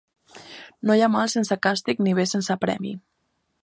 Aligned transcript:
No 0.89 0.95
hi 0.99 1.03
ha 1.07 1.11
mal 1.17 1.31
sense 1.35 1.59
càstig 1.69 2.03
ni 2.07 2.19
bé 2.21 2.29
sense 2.35 2.61
premi. 2.67 2.99